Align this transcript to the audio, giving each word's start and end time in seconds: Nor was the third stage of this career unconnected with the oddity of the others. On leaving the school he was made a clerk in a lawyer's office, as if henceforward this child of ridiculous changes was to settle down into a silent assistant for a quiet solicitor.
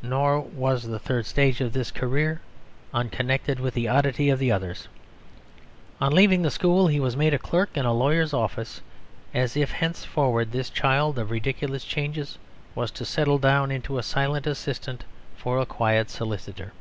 Nor 0.00 0.40
was 0.40 0.84
the 0.84 0.98
third 0.98 1.26
stage 1.26 1.60
of 1.60 1.74
this 1.74 1.90
career 1.90 2.40
unconnected 2.94 3.60
with 3.60 3.74
the 3.74 3.88
oddity 3.88 4.30
of 4.30 4.38
the 4.38 4.50
others. 4.50 4.88
On 6.00 6.14
leaving 6.14 6.40
the 6.40 6.50
school 6.50 6.86
he 6.86 6.98
was 6.98 7.14
made 7.14 7.34
a 7.34 7.38
clerk 7.38 7.76
in 7.76 7.84
a 7.84 7.92
lawyer's 7.92 8.32
office, 8.32 8.80
as 9.34 9.54
if 9.54 9.72
henceforward 9.72 10.50
this 10.50 10.70
child 10.70 11.18
of 11.18 11.30
ridiculous 11.30 11.84
changes 11.84 12.38
was 12.74 12.90
to 12.92 13.04
settle 13.04 13.36
down 13.36 13.70
into 13.70 13.98
a 13.98 14.02
silent 14.02 14.46
assistant 14.46 15.04
for 15.36 15.58
a 15.60 15.66
quiet 15.66 16.08
solicitor. 16.08 16.72